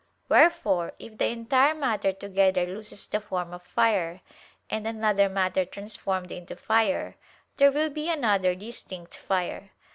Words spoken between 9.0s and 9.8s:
fire.